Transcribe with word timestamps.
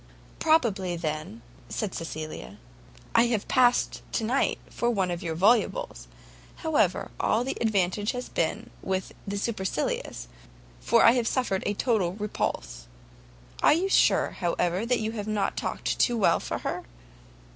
"Probably, 0.39 0.95
then," 0.95 1.43
said 1.69 1.93
Cecilia, 1.93 2.57
"I 3.13 3.27
have 3.27 3.47
passed 3.47 4.01
tonight, 4.11 4.57
for 4.67 4.89
one 4.89 5.11
of 5.11 5.19
the 5.19 5.35
VOLUBLES; 5.35 6.07
however, 6.55 7.11
all 7.19 7.43
the 7.43 7.55
advantage 7.61 8.11
has 8.13 8.27
been 8.27 8.71
with 8.81 9.11
the 9.27 9.37
SUPERCILIOUS, 9.37 10.27
for 10.79 11.05
I 11.05 11.11
have 11.11 11.27
suffered 11.27 11.61
a 11.67 11.75
total 11.75 12.13
repulse." 12.13 12.87
"Are 13.61 13.73
you 13.73 13.89
sure, 13.89 14.31
however, 14.31 14.81
you 14.91 15.11
have 15.11 15.27
not 15.27 15.55
talked 15.55 15.99
too 15.99 16.17
well 16.17 16.39
for 16.39 16.57
her?" 16.57 16.83